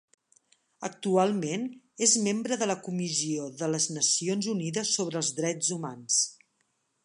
Actualment, 0.87 1.65
és 2.07 2.15
membre 2.29 2.57
de 2.63 2.69
la 2.71 2.77
Comissió 2.87 3.45
de 3.61 3.69
les 3.75 3.87
Nacions 3.99 4.51
Unides 4.57 4.95
sobre 5.01 5.23
els 5.23 5.33
Drets 5.41 5.73
Humans. 5.77 6.21